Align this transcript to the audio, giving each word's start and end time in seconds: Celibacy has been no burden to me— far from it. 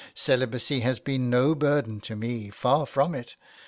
Celibacy 0.15 0.79
has 0.79 0.99
been 0.99 1.29
no 1.29 1.53
burden 1.53 1.99
to 2.01 2.15
me— 2.15 2.49
far 2.49 2.87
from 2.87 3.13
it. 3.13 3.35